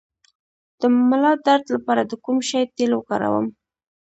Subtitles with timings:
[0.79, 3.47] د ملا درد لپاره د کوم شي تېل وکاروم؟